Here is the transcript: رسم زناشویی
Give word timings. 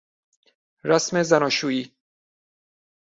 رسم 0.83 1.23
زناشویی 1.23 1.95